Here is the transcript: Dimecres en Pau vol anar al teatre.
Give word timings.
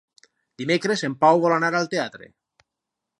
Dimecres 0.61 1.03
en 1.09 1.17
Pau 1.25 1.43
vol 1.45 1.55
anar 1.57 1.71
al 1.81 1.91
teatre. 1.95 2.31